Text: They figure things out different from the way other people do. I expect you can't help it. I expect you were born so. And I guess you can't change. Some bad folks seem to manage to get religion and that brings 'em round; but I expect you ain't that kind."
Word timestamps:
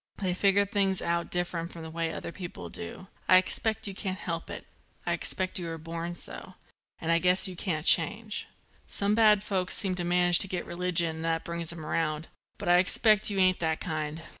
They 0.17 0.33
figure 0.33 0.65
things 0.65 0.99
out 0.99 1.29
different 1.29 1.71
from 1.71 1.83
the 1.83 1.91
way 1.91 2.11
other 2.11 2.31
people 2.31 2.69
do. 2.71 3.05
I 3.29 3.37
expect 3.37 3.85
you 3.85 3.93
can't 3.93 4.17
help 4.17 4.49
it. 4.49 4.65
I 5.05 5.13
expect 5.13 5.59
you 5.59 5.67
were 5.67 5.77
born 5.77 6.15
so. 6.15 6.55
And 6.97 7.11
I 7.11 7.19
guess 7.19 7.47
you 7.47 7.55
can't 7.55 7.85
change. 7.85 8.47
Some 8.87 9.13
bad 9.13 9.43
folks 9.43 9.77
seem 9.77 9.93
to 9.93 10.03
manage 10.03 10.39
to 10.39 10.47
get 10.47 10.65
religion 10.65 11.17
and 11.17 11.25
that 11.25 11.45
brings 11.45 11.71
'em 11.71 11.85
round; 11.85 12.29
but 12.57 12.67
I 12.67 12.79
expect 12.79 13.29
you 13.29 13.37
ain't 13.37 13.59
that 13.59 13.79
kind." 13.79 14.23